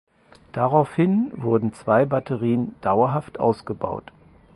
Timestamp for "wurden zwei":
1.35-2.05